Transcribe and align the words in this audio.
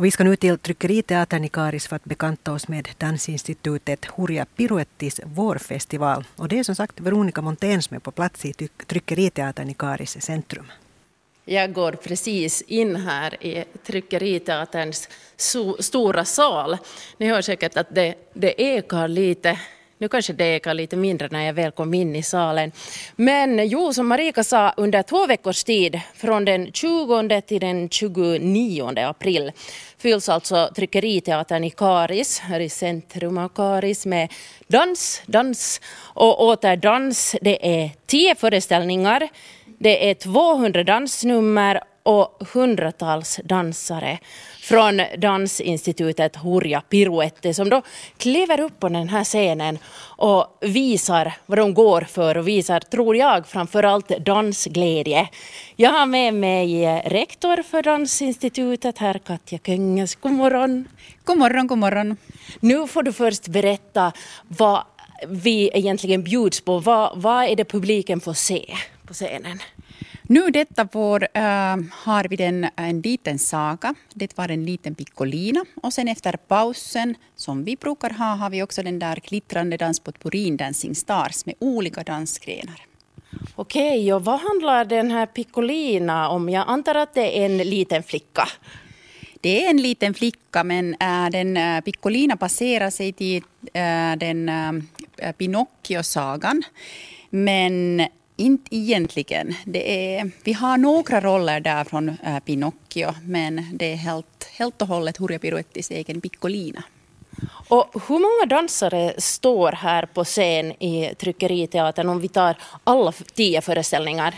Och 0.00 0.06
vi 0.06 0.10
ska 0.10 0.24
nu 0.24 0.36
till 0.36 0.58
Tryckeriteatern 0.58 1.44
i 1.44 1.48
Karis 1.48 1.86
för 1.88 1.96
att 1.96 2.04
bekanta 2.04 2.52
oss 2.52 2.68
med 2.68 2.88
dansinstitutet 2.98 4.04
Hurja 4.04 4.44
Piruettis 4.44 5.20
vårfestival. 5.24 6.24
Och 6.36 6.48
det 6.48 6.58
är 6.58 6.64
som 6.64 6.74
sagt 6.74 7.00
Veronica 7.00 7.42
Montén 7.42 7.82
som 7.82 7.96
är 7.96 8.00
på 8.00 8.10
plats 8.10 8.44
i 8.44 8.52
Tryckeriteatern 8.86 9.70
i 9.70 9.74
Karis 9.74 10.22
centrum. 10.24 10.72
Jag 11.44 11.72
går 11.72 11.92
precis 11.92 12.62
in 12.62 12.96
här 12.96 13.44
i 13.44 13.64
Tryckeriteaterns 13.86 15.08
stora 15.78 16.24
sal. 16.24 16.76
Ni 17.18 17.28
hör 17.28 17.42
säkert 17.42 17.76
att 17.76 17.94
det, 17.94 18.14
det 18.34 18.62
ekar 18.62 19.08
lite 19.08 19.58
nu 20.00 20.08
kanske 20.08 20.32
det 20.32 20.44
ekar 20.44 20.74
lite 20.74 20.96
mindre 20.96 21.28
när 21.30 21.46
jag 21.46 21.52
väl 21.52 21.70
kom 21.70 21.94
in 21.94 22.16
i 22.16 22.22
salen. 22.22 22.72
Men 23.16 23.68
jo, 23.68 23.92
som 23.92 24.08
Marika 24.08 24.44
sa, 24.44 24.72
under 24.76 25.02
två 25.02 25.26
veckors 25.26 25.64
tid, 25.64 26.00
från 26.14 26.44
den 26.44 26.72
20 26.72 27.40
till 27.40 27.60
den 27.60 27.88
29 27.88 28.92
april, 28.96 29.52
fylls 29.98 30.28
alltså 30.28 30.70
Tryckeriteatern 30.76 31.64
i 31.64 31.70
Karis, 31.70 32.38
här 32.38 32.60
i 32.60 32.68
centrum 32.68 33.38
av 33.38 33.48
Karis, 33.48 34.06
med 34.06 34.32
dans, 34.66 35.22
dans 35.26 35.80
och 35.98 36.44
åter 36.44 36.76
dans. 36.76 37.36
Det 37.40 37.82
är 37.82 37.90
tio 38.06 38.34
föreställningar, 38.34 39.28
det 39.78 40.10
är 40.10 40.14
200 40.14 40.84
dansnummer 40.84 41.80
och 42.02 42.48
hundratals 42.52 43.40
dansare 43.44 44.18
från 44.60 45.02
dansinstitutet 45.18 46.36
Hurja 46.36 46.80
Piruette 46.80 47.54
som 47.54 47.68
då 47.68 47.82
kliver 48.16 48.60
upp 48.60 48.80
på 48.80 48.88
den 48.88 49.08
här 49.08 49.24
scenen 49.24 49.78
och 50.16 50.58
visar 50.60 51.32
vad 51.46 51.58
de 51.58 51.74
går 51.74 52.00
för 52.00 52.36
och 52.36 52.48
visar, 52.48 52.80
tror 52.80 53.16
jag, 53.16 53.46
framförallt 53.46 54.08
dansglädje. 54.08 55.28
Jag 55.76 55.90
har 55.90 56.06
med 56.06 56.34
mig 56.34 57.02
rektor 57.06 57.62
för 57.62 57.82
Dansinstitutet 57.82 58.98
här, 58.98 59.18
Katja 59.18 59.58
Könges. 59.58 60.14
God 60.14 60.32
morgon. 60.32 60.88
God 61.24 61.38
morgon, 61.38 61.66
god 61.66 61.78
morgon. 61.78 62.16
Nu 62.60 62.86
får 62.86 63.02
du 63.02 63.12
först 63.12 63.48
berätta 63.48 64.12
vad 64.48 64.82
vi 65.28 65.70
egentligen 65.74 66.22
bjuds 66.22 66.60
på. 66.60 66.78
Vad, 66.78 67.20
vad 67.20 67.44
är 67.44 67.56
det 67.56 67.64
publiken 67.64 68.20
får 68.20 68.34
se 68.34 68.74
på 69.06 69.14
scenen? 69.14 69.58
Nu 70.30 70.50
detta 70.50 70.88
vår 70.92 71.28
äh, 71.34 71.42
har 71.92 72.28
vi 72.28 72.36
den, 72.36 72.66
en 72.76 73.00
liten 73.00 73.38
saga. 73.38 73.94
Det 74.14 74.38
var 74.38 74.48
en 74.48 74.64
liten 74.64 74.94
piccolina. 74.94 75.64
Och 75.82 75.92
sen 75.92 76.08
efter 76.08 76.32
pausen, 76.32 77.14
som 77.36 77.64
vi 77.64 77.76
brukar 77.76 78.10
ha, 78.10 78.34
har 78.34 78.50
vi 78.50 78.62
också 78.62 78.82
den 78.82 78.98
där 78.98 79.16
glittrande 79.28 79.76
danspotpurrin 79.76 80.56
Dancing 80.56 80.94
Stars 80.94 81.46
med 81.46 81.54
olika 81.58 82.02
dansgrenar. 82.02 82.86
Okej, 83.56 84.14
och 84.14 84.24
vad 84.24 84.40
handlar 84.40 84.84
den 84.84 85.10
här 85.10 85.26
piccolina 85.26 86.28
om? 86.28 86.48
Jag 86.48 86.64
antar 86.68 86.94
att 86.94 87.14
det 87.14 87.38
är 87.38 87.46
en 87.46 87.58
liten 87.58 88.02
flicka. 88.02 88.48
Det 89.40 89.64
är 89.64 89.70
en 89.70 89.82
liten 89.82 90.14
flicka, 90.14 90.64
men 90.64 90.94
äh, 90.94 91.30
den 91.30 91.56
äh, 91.56 91.80
Piccolina 91.80 92.36
baserar 92.36 92.90
sig 92.90 93.12
till 93.12 93.42
äh, 93.72 94.16
den 94.18 94.48
äh, 94.48 95.32
Pinocchio-sagan. 95.32 96.62
Men 97.30 98.00
inte 98.40 98.76
egentligen. 98.76 99.54
Det 99.64 100.16
är, 100.16 100.30
vi 100.44 100.52
har 100.52 100.76
några 100.76 101.20
roller 101.20 101.60
där 101.60 101.84
från 101.84 102.08
äh, 102.08 102.38
Pinocchio 102.40 103.14
men 103.22 103.64
det 103.72 103.92
är 103.92 103.96
helt, 103.96 104.48
helt 104.52 104.82
och 104.82 104.88
hållet 104.88 105.16
Hurja 105.16 105.38
Piruettis 105.38 105.90
egen 105.90 106.20
Piccolina. 106.20 106.82
Och 107.68 108.02
hur 108.08 108.18
många 108.18 108.56
dansare 108.56 109.14
står 109.18 109.72
här 109.72 110.06
på 110.06 110.24
scen 110.24 110.72
i 110.82 111.14
Tryckeriteatern 111.18 112.08
om 112.08 112.20
vi 112.20 112.28
tar 112.28 112.56
alla 112.84 113.12
tio 113.12 113.60
föreställningar? 113.60 114.34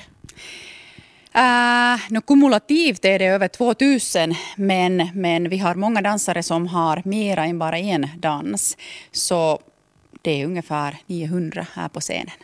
Uh, 1.36 2.00
no, 2.10 2.20
kumulativt 2.20 3.04
är 3.04 3.18
det 3.18 3.26
över 3.26 3.48
2000 3.48 4.34
men, 4.56 5.08
men 5.14 5.48
vi 5.48 5.58
har 5.58 5.74
många 5.74 6.02
dansare 6.02 6.42
som 6.42 6.66
har 6.66 7.02
mera 7.04 7.44
än 7.44 7.58
bara 7.58 7.78
en 7.78 8.08
dans. 8.18 8.76
Så 9.12 9.60
det 10.22 10.42
är 10.42 10.46
ungefär 10.46 10.96
900 11.06 11.66
här 11.74 11.88
på 11.88 12.00
scenen. 12.00 12.36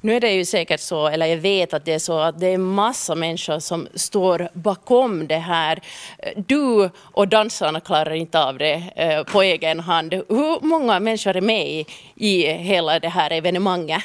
Nu 0.00 0.16
är 0.16 0.20
det 0.20 0.32
ju 0.32 0.44
säkert 0.44 0.80
så, 0.80 1.08
eller 1.08 1.26
jag 1.26 1.36
vet 1.36 1.74
att 1.74 1.84
det 1.84 1.92
är 1.92 1.98
så, 1.98 2.18
att 2.18 2.40
det 2.40 2.46
är 2.46 2.58
massa 2.58 3.14
människor 3.14 3.58
som 3.58 3.88
står 3.94 4.48
bakom 4.52 5.26
det 5.26 5.38
här. 5.38 5.80
Du 6.36 6.90
och 6.96 7.28
dansarna 7.28 7.80
klarar 7.80 8.14
inte 8.14 8.40
av 8.40 8.58
det 8.58 8.82
eh, 8.96 9.22
på 9.22 9.42
egen 9.42 9.80
hand. 9.80 10.14
Hur 10.14 10.66
många 10.66 11.00
människor 11.00 11.36
är 11.36 11.40
med 11.40 11.68
i, 11.68 11.86
i 12.14 12.52
hela 12.52 12.98
det 12.98 13.08
här 13.08 13.30
evenemanget? 13.30 14.02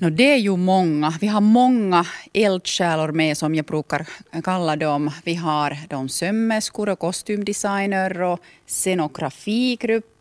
No, 0.00 0.10
det 0.10 0.32
är 0.32 0.36
ju 0.36 0.56
många. 0.56 1.14
Vi 1.20 1.26
har 1.26 1.40
många 1.40 2.06
eldsjälar 2.32 3.12
med 3.12 3.38
som 3.38 3.54
jag 3.54 3.64
brukar 3.64 4.06
kalla 4.44 4.76
dem. 4.76 5.10
Vi 5.24 5.34
har 5.34 5.76
de 5.88 6.08
sömmerskor 6.08 6.88
och 6.88 6.98
kostymdesigner 6.98 8.22
och 8.22 8.40
scenografigrupper 8.66 10.17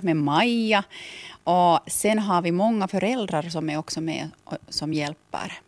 med 0.00 0.16
Maja. 0.16 0.84
Och 1.44 1.80
sen 1.86 2.18
har 2.18 2.42
vi 2.42 2.52
många 2.52 2.88
föräldrar 2.88 3.42
som 3.42 3.70
är 3.70 3.78
också 3.78 4.00
med 4.00 4.30
som 4.68 4.92
hjälper. 4.92 5.60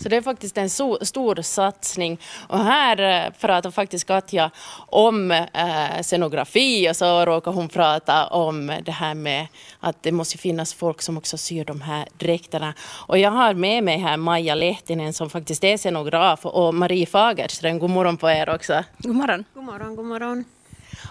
Så 0.00 0.08
det 0.08 0.16
är 0.16 0.22
faktiskt 0.22 0.58
en 0.58 0.70
so 0.70 0.98
stor 1.02 1.42
satsning. 1.42 2.20
Och 2.48 2.58
här 2.58 3.24
eh, 3.26 3.30
pratar 3.30 3.70
faktiskt 3.70 4.06
Katja 4.06 4.50
om 4.76 5.30
eh, 5.30 6.02
scenografi 6.02 6.90
och 6.90 6.96
så 6.96 7.24
råkar 7.24 7.52
hon 7.52 7.68
prata 7.68 8.26
om 8.26 8.72
det 8.84 8.92
här 8.92 9.14
med 9.14 9.46
att 9.80 10.02
det 10.02 10.12
måste 10.12 10.38
finnas 10.38 10.74
folk 10.74 11.02
som 11.02 11.18
också 11.18 11.38
syr 11.38 11.64
de 11.64 11.80
här 11.80 12.08
dräkterna. 12.18 12.74
Och 13.06 13.18
jag 13.18 13.30
har 13.30 13.54
med 13.54 13.84
mig 13.84 13.98
här 13.98 14.16
Maja 14.16 14.54
Lehtinen 14.54 15.12
som 15.12 15.30
faktiskt 15.30 15.64
är 15.64 15.76
scenograf 15.76 16.46
och 16.46 16.74
Marie 16.74 17.06
Fagerström. 17.06 17.78
God 17.78 17.90
morgon 17.90 18.16
på 18.16 18.30
er 18.30 18.48
också. 18.54 18.84
God 18.98 19.14
morgon. 19.14 19.44
God 19.54 19.64
morgon, 19.64 19.96
god 19.96 20.06
morgon. 20.06 20.44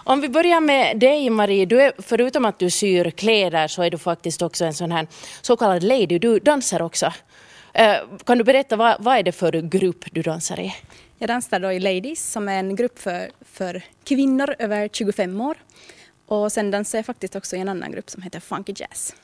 Om 0.04 0.20
vi 0.20 0.28
börjar 0.28 0.60
med 0.60 0.98
dig 0.98 1.30
Marie, 1.30 1.66
du 1.66 1.82
är, 1.82 1.92
förutom 1.98 2.44
att 2.44 2.58
du 2.58 2.70
syr 2.70 3.10
kläder 3.10 3.68
så 3.68 3.82
är 3.82 3.90
du 3.90 3.98
faktiskt 3.98 4.42
också 4.42 4.64
en 4.64 4.74
sån 4.74 4.92
här 4.92 5.06
så 5.42 5.56
kallad 5.56 5.82
lady, 5.82 6.18
du 6.18 6.38
dansar 6.38 6.82
också. 6.82 7.12
Eh, 7.72 7.96
kan 8.26 8.38
du 8.38 8.44
berätta 8.44 8.76
vad, 8.76 8.96
vad 9.04 9.18
är 9.18 9.22
det 9.22 9.32
för 9.32 9.52
grupp 9.52 10.04
du 10.12 10.22
dansar 10.22 10.60
i? 10.60 10.74
Jag 11.18 11.28
dansar 11.28 11.60
då 11.60 11.72
i 11.72 11.80
Ladies 11.80 12.32
som 12.32 12.48
är 12.48 12.58
en 12.58 12.76
grupp 12.76 12.98
för, 12.98 13.30
för 13.40 13.82
kvinnor 14.04 14.54
över 14.58 14.88
25 14.88 15.40
år. 15.40 15.56
Och 16.26 16.52
sen 16.52 16.70
dansar 16.70 16.98
jag 16.98 17.06
faktiskt 17.06 17.36
också 17.36 17.56
i 17.56 17.60
en 17.60 17.68
annan 17.68 17.92
grupp 17.92 18.10
som 18.10 18.22
heter 18.22 18.40
Funky 18.40 18.72
Jazz. 18.76 19.14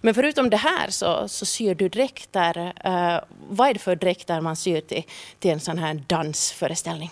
Men 0.00 0.14
förutom 0.14 0.50
det 0.50 0.56
här 0.56 0.90
så, 0.90 1.28
så 1.28 1.46
syr 1.46 1.74
du 1.74 1.88
dräkter. 1.88 2.58
Uh, 2.58 3.20
vad 3.48 3.68
är 3.68 3.72
det 3.72 3.78
för 3.78 3.96
dräkter 3.96 4.40
man 4.40 4.56
syr 4.56 4.80
till, 4.80 5.02
till 5.38 5.50
en 5.50 5.60
sån 5.60 5.78
här 5.78 6.02
dansföreställning? 6.06 7.10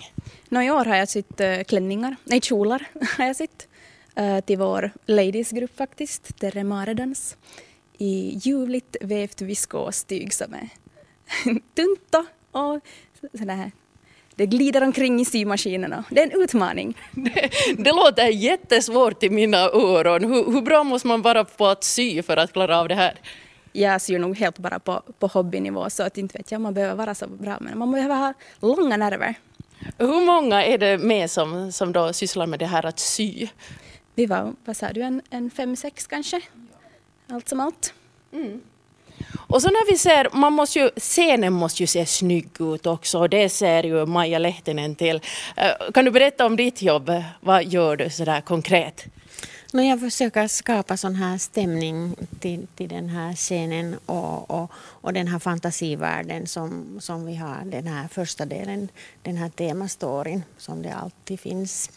No, 0.49 0.63
I 0.63 0.71
år 0.71 0.85
har 0.85 0.97
jag 0.97 1.09
sytt 1.09 1.41
uh, 1.41 1.63
klänningar, 1.63 2.17
nej 2.25 2.41
kjolar 2.41 2.87
har 3.19 3.27
jag 3.27 3.37
sytt. 3.37 3.67
Uh, 4.21 4.41
till 4.41 4.59
vår 4.59 4.91
ladiesgrupp 5.07 5.77
faktiskt, 5.77 6.39
Terre 6.39 6.95
Dans. 6.95 7.37
I 7.99 8.39
ljuvligt 8.43 8.97
vävt 9.01 9.41
viskostyg 9.41 10.35
som 10.35 10.55
är 10.55 10.69
tunt 11.75 12.27
och 12.51 12.81
sådär 13.39 13.71
det 14.41 14.47
glider 14.47 14.83
omkring 14.83 15.21
i 15.21 15.25
symaskinerna. 15.25 16.05
Det 16.11 16.21
är 16.21 16.25
en 16.25 16.43
utmaning. 16.43 16.97
Det, 17.13 17.51
det 17.79 17.93
låter 17.93 18.27
jättesvårt 18.27 19.23
i 19.23 19.31
mina 19.31 19.59
öron. 19.59 20.25
Hur, 20.25 20.53
hur, 20.53 20.63
bra 20.63 20.85
måste 20.85 21.09
man 21.09 21.23
vara 21.23 21.45
på 21.45 21.67
att 21.67 21.85
sy 21.85 22.23
för 22.23 22.37
att 22.37 22.53
klara 22.53 22.79
av 22.79 22.89
det 22.89 22.95
här? 22.95 23.19
Jag 23.73 24.01
syr 24.01 24.19
nog 24.19 24.37
helt 24.37 24.59
bara 24.59 24.79
på, 24.79 25.03
på 25.19 25.27
hobbynivå 25.27 25.91
så 25.91 26.03
att 26.03 26.19
inte 26.19 26.39
vet 26.39 26.51
jag 26.51 26.59
om 26.59 26.63
man 26.63 26.75
behöver 26.75 26.95
vara 26.95 27.15
så 27.15 27.27
bra 27.27 27.57
men 27.61 27.79
man 27.79 27.93
behöver 27.93 28.17
ha 28.17 28.35
långa 28.61 28.97
nerver. 28.97 29.35
Hur 29.99 30.27
många 30.27 30.65
är 30.65 30.79
det 30.79 30.99
med 30.99 31.31
som, 31.31 31.73
som 31.73 31.93
då 31.93 32.13
sysslar 32.13 32.47
med 32.47 32.59
det 32.59 32.67
här 32.67 32.87
att 32.87 32.99
sy? 32.99 33.49
Vi 34.15 34.27
var, 34.27 34.53
vad 34.65 34.77
sa 34.77 34.89
du, 34.93 35.03
en, 35.03 35.23
en 35.31 35.51
fem, 35.51 35.77
sex 35.77 36.07
kanske? 36.07 36.41
Allt 37.29 37.49
som 37.49 37.61
allt. 37.61 37.95
Mm. 38.33 38.61
Och 39.51 39.63
så 39.63 39.69
när 39.69 39.93
vi 39.93 39.99
ser, 39.99 40.29
man 40.33 40.53
måste 40.53 40.79
ju, 40.79 40.91
scenen 40.97 41.53
måste 41.53 41.83
ju 41.83 41.87
se 41.87 42.07
snygg 42.07 42.61
ut 42.61 42.87
också 42.87 43.19
och 43.19 43.31
det 43.31 43.49
ser 43.49 43.83
ju 43.83 44.07
Maja 44.07 44.39
Lehtinen 44.39 44.95
till. 44.95 45.21
Eh, 45.57 45.93
kan 45.95 46.05
du 46.05 46.11
berätta 46.11 46.47
om 46.47 46.57
ditt 46.57 46.83
jobb? 46.83 47.13
Vad 47.41 47.65
gör 47.65 47.97
du 47.97 48.11
sådär 48.11 48.41
konkret? 48.41 49.05
No, 49.73 49.81
jag 49.81 50.01
försöker 50.01 50.49
skapa 50.49 50.97
sån 50.97 51.15
här 51.15 51.39
stämning 51.39 52.17
till, 52.41 52.67
till 52.77 52.89
den 52.89 53.09
här 53.09 53.35
scenen 53.35 53.97
och, 54.07 54.51
och, 54.51 54.73
och 54.75 55.13
den 55.13 55.29
här 55.29 55.39
fantasivärlden 55.39 56.47
som, 56.47 56.99
som 57.01 57.27
vi 57.27 57.37
har, 57.37 57.65
den 57.65 57.87
här 57.87 58.09
första 58.09 58.47
delen, 58.47 58.89
den 59.23 59.37
här 59.37 59.49
temastoryn 59.49 60.43
som 60.59 60.83
det 60.83 60.95
alltid 60.95 61.41
finns. 61.41 61.91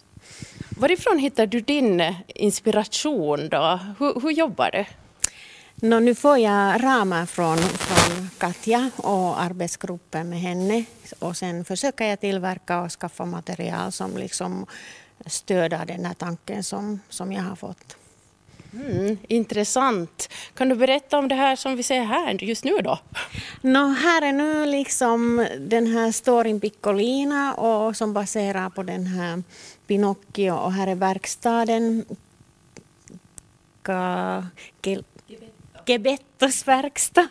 Varifrån 0.78 1.20
hittar 1.20 1.46
du 1.46 1.62
din 1.62 2.16
inspiration 2.28 3.50
då? 3.50 3.80
Hur, 4.00 4.22
hur 4.22 4.32
jobbar 4.32 4.70
du? 4.72 4.86
No, 5.84 6.00
nu 6.00 6.16
får 6.16 6.38
jag 6.38 6.84
ramar 6.84 7.26
från, 7.26 7.58
från 7.58 8.30
Katja 8.38 8.90
och 8.96 9.42
arbetsgruppen 9.42 10.30
med 10.30 10.40
henne 10.40 10.86
och 11.20 11.38
sen 11.38 11.66
försöker 11.66 12.06
jag 12.06 12.20
tillverka 12.20 12.82
och 12.82 12.92
skaffa 12.92 13.26
material 13.26 13.92
som 13.92 14.18
liksom 14.18 14.66
stöder 15.26 15.86
den 15.86 16.06
här 16.06 16.14
tanken 16.14 16.64
som, 16.64 17.00
som 17.10 17.32
jag 17.32 17.44
har 17.44 17.56
fått. 17.56 17.98
Mm, 18.74 19.18
intressant. 19.28 20.30
Kan 20.54 20.70
du 20.70 20.76
berätta 20.76 21.18
om 21.18 21.28
det 21.28 21.36
här 21.36 21.56
som 21.56 21.76
vi 21.76 21.84
ser 21.84 22.04
här 22.04 22.44
just 22.44 22.64
nu 22.64 22.78
då? 22.84 23.00
No, 23.62 23.94
här 23.94 24.22
är 24.22 24.34
nu 24.34 24.66
liksom 24.66 25.48
den 25.60 25.88
här 25.88 26.12
storyn 26.12 26.60
Piccolina 26.60 27.54
och 27.54 27.98
som 27.98 28.14
baserar 28.14 28.70
på 28.70 28.84
den 28.84 29.08
här 29.08 29.44
Pinocchio 29.88 30.52
och 30.52 30.74
här 30.74 30.88
är 30.88 30.96
verkstaden 30.96 32.06
Gebettos 35.86 36.68
verkstad, 36.68 37.30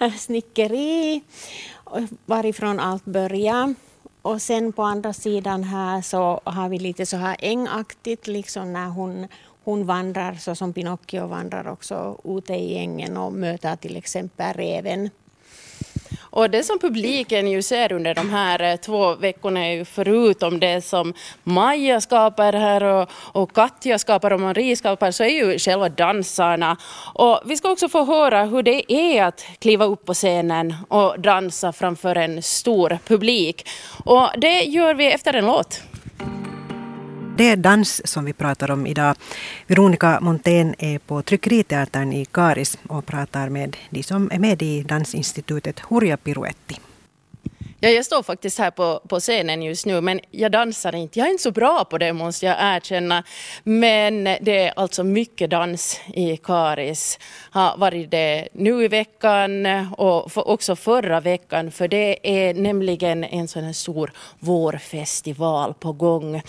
äh, 0.00 0.12
snickeri, 0.12 1.22
varifrån 2.26 2.80
allt 2.80 3.04
börjar. 3.04 3.74
Och 4.22 4.42
sen 4.42 4.72
på 4.72 4.82
andra 4.82 5.12
sidan 5.12 5.64
här 5.64 6.02
så 6.02 6.40
har 6.44 6.68
vi 6.68 6.78
lite 6.78 7.06
så 7.06 7.16
här 7.16 7.36
ängaktigt, 7.38 8.26
liksom 8.26 8.72
när 8.72 8.88
hon, 8.88 9.28
hon 9.64 9.86
vandrar 9.86 10.34
så 10.34 10.54
som 10.54 10.72
Pinocchio 10.72 11.26
vandrar 11.26 11.68
också 11.68 12.20
ute 12.24 12.54
i 12.54 12.78
ängen 12.78 13.16
och 13.16 13.32
möter 13.32 13.76
till 13.76 13.96
exempel 13.96 14.54
reven. 14.54 15.10
Och 16.34 16.50
det 16.50 16.62
som 16.62 16.78
publiken 16.78 17.48
ju 17.50 17.62
ser 17.62 17.92
under 17.92 18.14
de 18.14 18.30
här 18.30 18.62
eh, 18.62 18.76
två 18.76 19.14
veckorna 19.14 19.66
är 19.66 19.72
ju 19.72 19.84
förutom 19.84 20.60
det 20.60 20.84
som 20.84 21.14
Maja 21.42 22.00
skapar 22.00 22.52
här 22.52 22.84
och, 22.84 23.10
och 23.12 23.52
Katja 23.52 23.98
skapar 23.98 24.32
och 24.32 24.40
Marie 24.40 24.76
skapar 24.76 25.10
så 25.10 25.24
är 25.24 25.28
ju 25.28 25.58
själva 25.58 25.88
dansarna. 25.88 26.76
Och 27.14 27.40
vi 27.44 27.56
ska 27.56 27.70
också 27.70 27.88
få 27.88 28.04
höra 28.04 28.44
hur 28.44 28.62
det 28.62 28.92
är 28.92 29.24
att 29.24 29.44
kliva 29.58 29.84
upp 29.84 30.06
på 30.06 30.14
scenen 30.14 30.74
och 30.88 31.20
dansa 31.20 31.72
framför 31.72 32.16
en 32.16 32.42
stor 32.42 32.98
publik. 33.06 33.68
Och 34.04 34.28
det 34.36 34.62
gör 34.62 34.94
vi 34.94 35.12
efter 35.12 35.34
en 35.34 35.46
låt. 35.46 35.82
Det 37.36 37.48
är 37.48 37.56
dans 37.56 38.06
som 38.06 38.24
vi 38.24 38.32
pratar 38.32 38.70
om 38.70 38.86
idag. 38.86 39.16
Veronica 39.66 40.18
Montén 40.20 40.74
är 40.78 40.98
på 40.98 41.22
Tryckeriteatern 41.22 42.12
i 42.12 42.24
Karis 42.24 42.78
och 42.88 43.06
pratar 43.06 43.48
med 43.48 43.76
de 43.90 44.02
som 44.02 44.30
är 44.32 44.38
med 44.38 44.62
i 44.62 44.82
dansinstitutet 44.82 45.80
Hurja 45.80 46.16
Piruetti. 46.16 46.80
Ja, 47.84 47.90
jag 47.90 48.04
står 48.04 48.22
faktiskt 48.22 48.58
här 48.58 48.70
på, 48.70 49.00
på 49.08 49.20
scenen 49.20 49.62
just 49.62 49.86
nu, 49.86 50.00
men 50.00 50.20
jag 50.30 50.52
dansar 50.52 50.94
inte. 50.94 51.18
Jag 51.18 51.28
är 51.28 51.30
inte 51.30 51.42
så 51.42 51.50
bra 51.50 51.84
på 51.84 51.98
det 51.98 52.12
måste 52.12 52.46
jag 52.46 52.56
erkänna. 52.60 53.24
Men 53.62 54.24
det 54.24 54.58
är 54.58 54.72
alltså 54.76 55.04
mycket 55.04 55.50
dans 55.50 56.00
i 56.14 56.36
Karis. 56.36 57.18
Har 57.50 57.76
varit 57.76 58.10
det 58.10 58.48
nu 58.52 58.84
i 58.84 58.88
veckan 58.88 59.66
och 59.96 60.32
för, 60.32 60.48
också 60.48 60.76
förra 60.76 61.20
veckan, 61.20 61.70
för 61.70 61.88
det 61.88 62.18
är 62.22 62.54
nämligen 62.54 63.24
en 63.24 63.48
sån 63.48 63.64
här 63.64 63.72
stor 63.72 64.12
vårfestival 64.38 65.74
på 65.74 65.92
gång. 65.92 66.42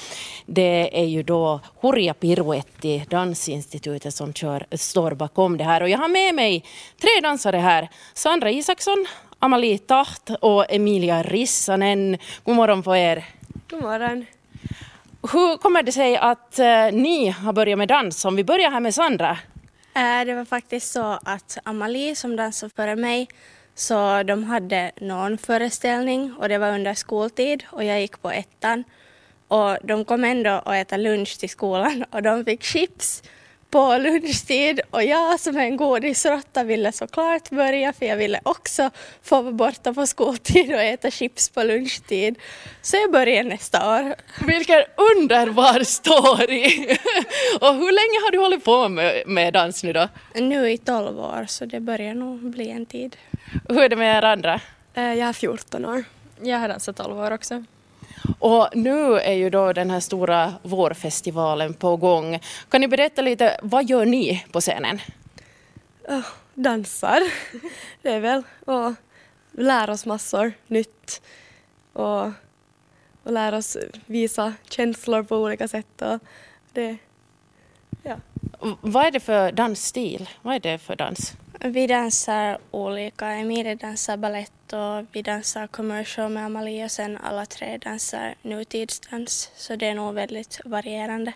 Det 0.45 0.99
är 0.99 1.05
ju 1.05 1.23
då 1.23 1.59
Hurja 1.81 2.13
Piruetti, 2.13 3.05
Dansinstitutet, 3.09 4.13
som 4.13 4.33
kör, 4.33 4.65
står 4.71 5.11
bakom 5.11 5.57
det 5.57 5.63
här. 5.63 5.81
Och 5.81 5.89
jag 5.89 5.97
har 5.97 6.07
med 6.07 6.35
mig 6.35 6.63
tre 7.01 7.21
dansare 7.21 7.57
här. 7.57 7.89
Sandra 8.13 8.51
Isaksson, 8.51 9.05
Amalie 9.45 9.77
Taht 9.77 10.30
och 10.42 10.65
Emilia 10.69 11.24
Rissanen. 11.24 12.18
God 12.44 12.56
morgon 12.56 12.83
på 12.83 12.95
er. 12.95 13.25
God 13.69 13.81
morgon. 13.81 14.25
Hur 15.31 15.57
kommer 15.57 15.83
det 15.83 15.92
sig 15.92 16.18
att 16.18 16.59
uh, 16.59 17.00
ni 17.01 17.30
har 17.30 17.53
börjat 17.53 17.77
med 17.77 17.88
dans? 17.88 18.25
Om 18.25 18.36
vi 18.36 18.44
börjar 18.44 18.71
här 18.71 18.80
med 18.80 18.95
Sandra. 18.95 19.31
Uh, 19.31 20.25
det 20.25 20.33
var 20.36 20.45
faktiskt 20.45 20.92
så 20.92 21.19
att 21.24 21.57
Amalie 21.63 22.15
som 22.15 22.36
dansade 22.36 22.71
före 22.75 22.95
mig 22.95 23.27
så 23.75 24.24
de 24.24 24.44
hade 24.44 24.92
någon 25.01 25.38
föreställning 25.38 26.33
och 26.39 26.50
det 26.50 26.57
var 26.57 26.71
under 26.71 26.94
skoltid 26.94 27.63
och 27.69 27.83
jag 27.83 28.01
gick 28.01 28.21
på 28.21 28.31
ettan. 28.31 28.83
Och 29.47 29.77
de 29.83 30.06
kom 30.06 30.24
ändå 30.24 30.50
att 30.50 30.75
äta 30.75 30.97
lunch 30.97 31.39
till 31.39 31.50
skolan 31.50 32.06
och 32.12 32.24
de 32.24 32.45
fick 32.45 32.63
chips 32.63 33.24
på 33.75 33.98
lunchtid 33.98 34.81
och 34.89 35.04
jag 35.04 35.39
som 35.39 35.57
är 35.57 35.62
en 35.62 35.77
godisråtta 35.77 36.63
ville 36.63 36.92
såklart 36.92 37.50
börja 37.50 37.94
för 37.94 38.06
jag 38.06 38.18
ville 38.18 38.39
också 38.44 38.89
få 39.24 39.42
vara 39.42 39.54
borta 39.54 39.94
på 39.94 40.07
skoltid 40.07 40.74
och 40.74 40.81
äta 40.81 41.12
chips 41.12 41.50
på 41.50 41.63
lunchtid. 41.63 42.36
Så 42.81 42.98
jag 42.98 43.12
börjar 43.12 43.44
nästa 43.44 43.95
år. 43.95 44.16
Vilken 44.48 44.83
underbar 45.13 45.83
story! 45.83 46.98
och 47.62 47.75
hur 47.75 47.92
länge 47.92 48.25
har 48.25 48.31
du 48.31 48.38
hållit 48.38 48.63
på 48.63 48.89
med, 48.89 49.24
med 49.27 49.54
dans 49.54 49.83
nu 49.83 49.94
då? 49.94 50.07
Nu 50.36 50.71
i 50.71 50.78
12 50.78 51.19
år 51.19 51.45
så 51.48 51.66
det 51.66 51.80
börjar 51.80 52.13
nog 52.13 52.39
bli 52.39 52.69
en 52.69 52.86
tid. 52.86 53.16
Hur 53.69 53.81
är 53.81 53.89
det 53.89 53.95
med 53.95 54.18
er 54.18 54.21
andra? 54.21 54.62
Eh, 54.94 55.13
jag 55.13 55.30
är 55.30 55.33
14 55.33 55.86
år. 55.86 56.04
Jag 56.42 56.60
har 56.60 56.68
dansat 56.68 56.98
12 56.98 57.19
år 57.19 57.31
också. 57.31 57.63
Och 58.39 58.69
nu 58.73 59.19
är 59.19 59.33
ju 59.33 59.50
då 59.50 59.73
den 59.73 59.89
här 59.89 60.00
stora 60.00 60.53
vårfestivalen 60.62 61.73
på 61.73 61.97
gång. 61.97 62.39
Kan 62.69 62.81
ni 62.81 62.88
berätta 62.88 63.21
lite, 63.21 63.59
vad 63.63 63.89
gör 63.89 64.06
ni 64.06 64.45
på 64.51 64.62
scenen? 64.62 65.01
Oh, 66.07 66.25
dansar, 66.53 67.21
det 68.01 68.09
är 68.09 68.19
väl, 68.19 68.44
och 68.65 68.94
lär 69.51 69.89
oss 69.89 70.06
massor 70.06 70.53
nytt 70.67 71.21
och, 71.94 72.25
och 73.23 73.31
lär 73.31 73.53
oss 73.53 73.77
visa 74.06 74.53
känslor 74.69 75.23
på 75.23 75.38
olika 75.38 75.68
sätt. 75.68 76.01
Och 76.01 76.19
det, 76.73 76.97
ja. 78.03 78.15
Vad 78.81 79.06
är 79.06 79.11
det 79.11 79.19
för 79.19 79.51
dansstil? 79.51 80.29
Vad 80.41 80.56
är 80.56 80.59
det 80.59 80.77
för 80.77 80.95
dans? 80.95 81.35
Vi 81.60 81.88
dansar 81.88 82.57
olika. 82.72 83.28
Emilie 83.28 83.75
dansar 83.75 84.18
ballett 84.18 84.74
och 84.74 85.06
vi 85.12 85.22
dansar 85.22 85.68
commercial 85.68 86.31
med 86.31 86.46
Amalie 86.46 86.86
och 86.86 86.92
sen 86.92 87.18
alla 87.18 87.46
tre 87.46 87.78
dansar 87.78 88.36
nutidsdans. 88.42 89.52
Så 89.56 89.75
det 89.75 89.88
är 89.88 89.96
nog 89.96 90.13
väldigt 90.13 90.60
varierande. 90.66 91.34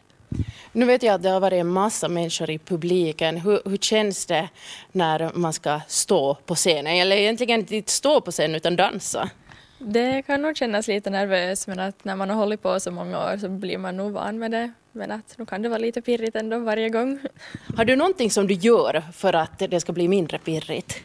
Nu 0.71 0.85
vet 0.85 1.03
jag 1.03 1.13
att 1.15 1.23
det 1.23 1.29
har 1.29 1.39
varit 1.39 1.61
en 1.61 1.67
massa 1.67 2.07
människor 2.07 2.49
i 2.49 2.59
publiken. 2.59 3.37
Hur, 3.37 3.61
hur 3.65 3.77
känns 3.77 4.25
det 4.25 4.49
när 4.91 5.31
man 5.33 5.53
ska 5.53 5.81
stå 5.87 6.35
på 6.35 6.55
scenen? 6.55 6.95
Eller 6.95 7.15
egentligen 7.15 7.73
inte 7.73 7.91
stå 7.91 8.21
på 8.21 8.31
scenen 8.31 8.55
utan 8.55 8.75
dansa? 8.75 9.29
Det 9.79 10.21
kan 10.21 10.41
nog 10.41 10.57
kännas 10.57 10.87
lite 10.87 11.09
nervöst 11.09 11.67
men 11.67 11.79
att 11.79 12.05
när 12.05 12.15
man 12.15 12.29
har 12.29 12.37
hållit 12.37 12.61
på 12.61 12.79
så 12.79 12.91
många 12.91 13.17
år 13.17 13.37
så 13.37 13.49
blir 13.49 13.77
man 13.77 13.97
nog 13.97 14.11
van 14.11 14.39
med 14.39 14.51
det. 14.51 14.71
Men 14.91 15.11
att 15.11 15.37
nu 15.37 15.45
kan 15.45 15.61
det 15.61 15.69
vara 15.69 15.79
lite 15.79 16.01
pirrigt 16.01 16.35
ändå 16.35 16.59
varje 16.59 16.89
gång. 16.89 17.19
Har 17.77 17.85
du 17.85 17.95
någonting 17.95 18.31
som 18.31 18.47
du 18.47 18.53
gör 18.53 19.03
för 19.13 19.33
att 19.33 19.59
det 19.59 19.79
ska 19.79 19.93
bli 19.93 20.07
mindre 20.07 20.37
pirrigt? 20.37 21.03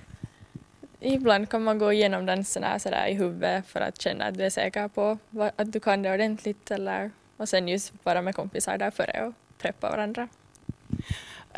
Ibland 1.00 1.48
kan 1.48 1.64
man 1.64 1.78
gå 1.78 1.92
igenom 1.92 2.26
danserna 2.26 2.78
sådär 2.78 3.06
i 3.06 3.14
huvudet 3.14 3.66
för 3.66 3.80
att 3.80 4.00
känna 4.00 4.24
att 4.24 4.38
du 4.38 4.44
är 4.44 4.50
säker 4.50 4.88
på 4.88 5.18
att 5.56 5.72
du 5.72 5.80
kan 5.80 6.02
det 6.02 6.14
ordentligt 6.14 6.70
eller 6.70 7.10
och 7.36 7.48
sen 7.48 7.68
just 7.68 7.92
vara 8.02 8.22
med 8.22 8.34
kompisar 8.34 8.78
där 8.78 8.90
före 8.90 9.26
och 9.26 9.34
preppa 9.58 9.90
varandra. 9.90 10.28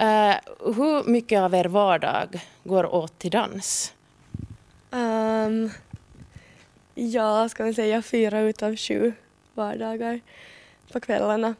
Uh, 0.00 0.36
hur 0.74 1.10
mycket 1.10 1.40
av 1.40 1.54
er 1.54 1.64
vardag 1.64 2.40
går 2.64 2.94
åt 2.94 3.18
till 3.18 3.30
dans? 3.30 3.94
Um, 4.90 5.70
ja, 6.98 7.48
ska 7.48 7.64
vi 7.64 7.74
säga 7.74 8.02
fyra 8.02 8.40
utav 8.40 8.76
sju 8.76 9.12
vardagar 9.54 10.20
på 10.92 11.00
kvällarna. 11.00 11.54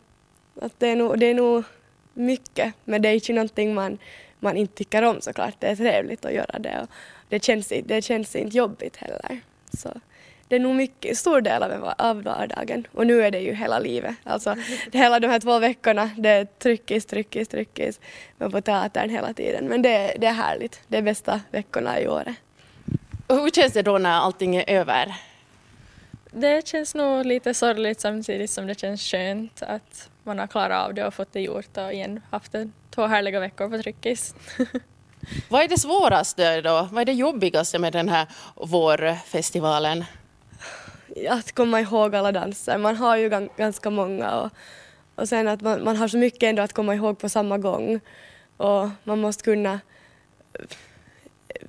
Att 0.61 0.81
det, 0.81 0.89
är 0.89 0.97
nog, 0.97 1.19
det 1.19 1.27
är 1.27 1.35
nog 1.35 1.65
mycket, 2.15 2.75
men 2.85 3.03
det 3.03 3.09
är 3.09 3.15
inte 3.15 3.33
någonting 3.33 3.75
man, 3.75 3.99
man 4.39 4.57
inte 4.57 4.75
tycker 4.75 5.03
om 5.03 5.21
såklart. 5.21 5.55
Det 5.59 5.67
är 5.67 5.77
trevligt 5.77 6.25
att 6.25 6.33
göra 6.33 6.59
det 6.59 6.81
och 6.83 6.89
det 7.29 7.45
känns, 7.45 7.73
det 7.85 8.05
känns 8.05 8.37
inte 8.37 8.57
jobbigt 8.57 8.97
heller. 8.97 9.41
Så 9.73 10.01
det 10.49 10.57
är 10.57 10.61
nog 10.61 10.75
mycket, 10.75 11.19
stor 11.19 11.41
del 11.41 11.63
av, 11.63 11.93
av 11.99 12.23
vardagen 12.23 12.87
och 12.93 13.07
nu 13.07 13.23
är 13.23 13.31
det 13.31 13.41
ju 13.41 13.55
hela 13.55 13.79
livet. 13.79 14.15
Alltså 14.25 14.57
det, 14.91 14.99
hela 14.99 15.21
de 15.21 15.27
här 15.27 15.41
två 15.41 15.59
veckorna, 15.59 16.11
det 16.19 16.29
är 16.29 16.45
tryckis, 16.45 17.07
tryckis, 17.07 17.49
tryckis 17.49 18.01
men 18.39 18.51
på 18.51 18.61
teatern 18.61 19.11
hela 19.11 19.33
tiden. 19.33 19.69
Men 19.69 19.83
det, 19.83 20.17
det 20.19 20.27
är 20.27 20.33
härligt, 20.33 20.81
det 20.89 20.97
är 20.99 21.03
bästa 21.03 21.41
veckorna 21.51 22.01
i 22.01 22.09
året. 22.09 22.37
Hur 23.29 23.51
känns 23.51 23.73
det 23.73 23.83
då 23.83 23.99
när 23.99 24.11
allting 24.11 24.57
är 24.57 24.71
över? 24.71 25.17
Det 26.31 26.69
känns 26.69 26.95
nog 26.95 27.27
lite 27.27 27.55
sorgligt 27.55 28.01
samtidigt 28.01 28.51
som 28.51 28.67
det 28.67 28.79
känns 28.79 29.03
skönt 29.03 29.63
att 29.63 30.11
man 30.23 30.39
har 30.39 30.47
klarat 30.47 30.85
av 30.85 30.95
det 30.95 31.07
och 31.07 31.15
fått 31.15 31.33
det 31.33 31.41
gjort 31.41 31.77
och 31.77 31.93
igen 31.93 32.21
haft 32.31 32.55
två 32.91 33.07
härliga 33.07 33.41
veckor 33.41 33.69
på 33.69 33.83
Tryckis. 33.83 34.35
Vad 35.49 35.63
är 35.63 35.69
det 35.69 35.79
svåraste 35.79 36.61
då? 36.61 36.89
Vad 36.93 37.01
är 37.01 37.05
det 37.05 37.13
jobbigaste 37.13 37.79
med 37.79 37.93
den 37.93 38.09
här 38.09 38.27
vårfestivalen? 38.55 40.05
Att 41.29 41.53
komma 41.53 41.81
ihåg 41.81 42.15
alla 42.15 42.33
danser. 42.33 42.79
Man 42.79 42.97
har 42.97 43.17
ju 43.17 43.49
ganska 43.57 43.91
många 43.91 44.31
och, 44.31 44.51
och 45.15 45.29
sen 45.29 45.49
att 45.49 45.61
man, 45.61 45.85
man 45.85 45.97
har 45.97 46.09
så 46.09 46.19
mycket 46.19 46.43
ändå 46.43 46.63
att 46.63 46.73
komma 46.73 46.95
ihåg 46.95 47.19
på 47.19 47.29
samma 47.29 47.59
gång 47.59 48.01
och 48.57 48.89
man 49.05 49.21
måste 49.21 49.45
kunna 49.45 49.81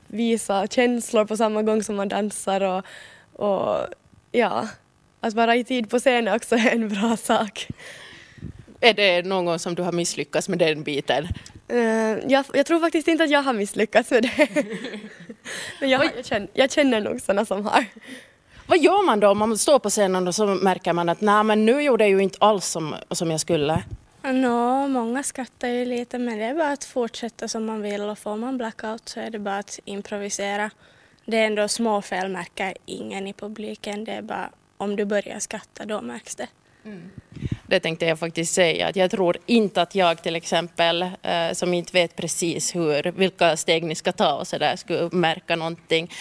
visa 0.08 0.68
känslor 0.68 1.26
på 1.26 1.38
samma 1.38 1.64
gång 1.64 1.84
som 1.84 1.96
man 1.96 2.10
dansar 2.10 2.62
och, 2.62 2.86
och 3.34 3.86
ja, 4.32 4.68
att 5.20 5.34
vara 5.34 5.56
i 5.56 5.64
tid 5.64 5.90
på 5.90 6.00
scenen 6.00 6.36
också 6.36 6.56
är 6.56 6.72
en 6.72 6.90
bra 6.90 7.18
sak. 7.18 7.68
Är 8.80 8.94
det 8.94 9.26
någon 9.26 9.46
gång 9.46 9.60
som 9.60 9.76
du 9.76 9.82
har 9.82 9.92
misslyckats 9.92 10.50
med 10.50 10.60
den 10.60 10.84
biten? 10.84 11.28
Uh, 11.74 11.80
jag, 12.28 12.46
jag, 12.54 12.66
tror 12.66 12.80
faktiskt 12.80 13.08
inte 13.08 13.24
att 13.24 13.30
jag 13.30 13.44
har 13.44 13.54
misslyckats 13.54 14.12
med 14.12 14.24
det. 14.24 14.48
Men 15.80 15.90
jag, 15.90 16.06
jag, 16.18 16.26
känner, 16.26 16.48
jag 16.54 16.72
känner 16.72 17.02
nog 17.02 17.22
sådana 17.22 17.46
som 17.46 17.66
har. 17.66 17.86
Vad 18.68 18.80
gör 18.80 19.06
man 19.06 19.20
då 19.20 19.30
om 19.30 19.38
man 19.38 19.58
står 19.58 19.80
på 19.80 19.90
scenen 19.90 20.28
och 20.28 20.36
så 20.36 20.46
märker 20.46 20.94
man 20.94 21.10
att 21.10 21.22
nej 21.22 21.44
men 21.44 21.66
nu 21.66 21.82
gjorde 21.82 22.04
jag 22.04 22.12
ju 22.12 22.20
inte 22.24 22.38
alls 22.42 22.66
som, 22.66 22.96
som 23.12 23.32
jag 23.32 23.40
skulle? 23.40 23.84
Nå, 24.24 24.88
många 24.88 25.24
skrattar 25.24 25.68
ju 25.68 25.86
lite 25.86 26.20
men 26.20 26.38
det 26.38 26.44
är 26.44 26.56
bara 26.56 26.72
att 26.72 26.84
fortsätta 26.84 27.48
som 27.48 27.66
man 27.66 27.82
vill 27.82 28.02
och 28.02 28.20
får 28.20 28.36
man 28.36 28.58
blackout 28.58 29.10
så 29.10 29.20
är 29.20 29.30
det 29.30 29.40
bara 29.40 29.58
att 29.58 29.80
improvisera. 29.86 30.72
Det 31.26 31.38
är 31.38 31.46
ändå 31.46 31.68
små 31.68 32.02
fel 32.02 32.30
märker 32.30 32.74
ingen 32.86 33.28
i 33.28 33.34
publiken, 33.34 34.04
det 34.04 34.12
är 34.12 34.22
bara 34.22 34.50
om 34.78 34.96
du 34.96 35.06
börjar 35.06 35.40
skratta 35.40 35.86
då 35.86 36.02
märks 36.02 36.36
det. 36.36 36.48
Mm. 36.84 37.10
Det 37.68 37.80
tänkte 37.80 38.06
jag 38.06 38.20
faktiskt 38.20 38.54
säga, 38.54 38.88
att 38.88 38.96
jag 38.96 39.12
tror 39.12 39.38
inte 39.46 39.82
att 39.82 39.96
jag 39.96 40.24
till 40.24 40.36
exempel, 40.36 41.02
eh, 41.02 41.52
som 41.54 41.74
inte 41.74 41.94
vet 41.94 42.16
precis 42.16 42.76
hur, 42.76 43.12
vilka 43.12 43.58
steg 43.58 43.84
ni 43.84 43.96
ska 43.96 44.12
ta 44.12 44.34
och 44.34 44.48
så 44.48 44.58
där, 44.58 44.76
skulle 44.76 45.10
märka 45.12 45.56
någonting. 45.56 46.12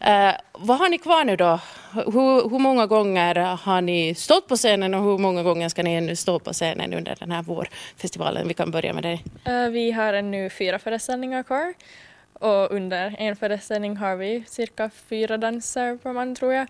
Eh, 0.00 0.32
vad 0.52 0.78
har 0.78 0.88
ni 0.88 0.98
kvar 0.98 1.24
nu 1.24 1.36
då? 1.36 1.60
Hur, 1.92 2.50
hur 2.50 2.58
många 2.58 2.86
gånger 2.86 3.34
har 3.56 3.80
ni 3.80 4.14
stått 4.14 4.48
på 4.48 4.56
scenen 4.56 4.94
och 4.94 5.02
hur 5.02 5.18
många 5.18 5.42
gånger 5.42 5.68
ska 5.68 5.82
ni 5.82 5.94
ännu 5.94 6.16
stå 6.16 6.38
på 6.38 6.52
scenen 6.52 6.94
under 6.94 7.16
den 7.20 7.30
här 7.30 7.42
vårfestivalen? 7.42 8.48
Vi 8.48 8.54
kan 8.54 8.70
börja 8.70 8.92
med 8.92 9.02
dig. 9.02 9.24
Eh, 9.44 9.68
vi 9.68 9.90
har 9.90 10.12
ännu 10.14 10.50
fyra 10.50 10.78
föreställningar 10.78 11.42
kvar 11.42 11.74
och 12.32 12.72
under 12.72 13.14
en 13.18 13.36
föreställning 13.36 13.96
har 13.96 14.16
vi 14.16 14.44
cirka 14.46 14.90
fyra 15.08 15.36
danser 15.36 15.96
per 15.96 16.12
man 16.12 16.34
tror 16.34 16.52
jag. 16.52 16.66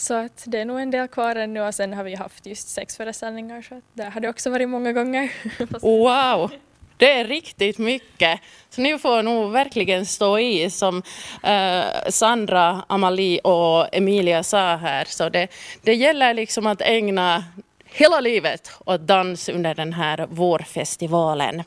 Så 0.00 0.14
att 0.14 0.44
det 0.46 0.58
är 0.58 0.64
nog 0.64 0.80
en 0.80 0.90
del 0.90 1.08
kvar 1.08 1.36
ännu 1.36 1.60
och 1.60 1.74
sen 1.74 1.92
har 1.92 2.04
vi 2.04 2.14
haft 2.14 2.46
just 2.46 2.68
sex 2.68 2.96
föreställningar 2.96 3.62
så 3.62 3.74
att 3.74 3.84
där 3.92 4.10
har 4.10 4.20
det 4.20 4.28
också 4.28 4.50
varit 4.50 4.68
många 4.68 4.92
gånger. 4.92 5.32
Wow! 5.80 6.50
Det 6.96 7.12
är 7.12 7.24
riktigt 7.24 7.78
mycket. 7.78 8.40
Så 8.70 8.80
ni 8.80 8.98
får 8.98 9.22
nog 9.22 9.52
verkligen 9.52 10.06
stå 10.06 10.38
i 10.38 10.70
som 10.70 11.02
eh, 11.42 11.84
Sandra, 12.08 12.84
Amalie 12.88 13.40
och 13.40 13.94
Emilia 13.94 14.42
sa 14.42 14.76
här. 14.76 15.04
Så 15.04 15.28
det, 15.28 15.48
det 15.82 15.94
gäller 15.94 16.34
liksom 16.34 16.66
att 16.66 16.80
ägna 16.80 17.44
hela 17.84 18.20
livet 18.20 18.72
åt 18.86 19.00
dans 19.00 19.48
under 19.48 19.74
den 19.74 19.92
här 19.92 20.26
vårfestivalen. 20.30 21.62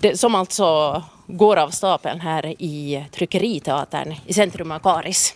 Det, 0.00 0.16
som 0.16 0.34
alltså 0.34 1.02
går 1.26 1.56
av 1.56 1.70
stapeln 1.70 2.20
här 2.20 2.46
i 2.46 3.04
Tryckeriteatern 3.12 4.14
i 4.26 4.32
centrum 4.32 4.72
av 4.72 4.78
Karis. 4.78 5.34